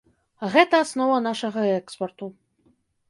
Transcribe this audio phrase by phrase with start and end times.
[0.45, 2.31] А гэта аснова нашага экспарту.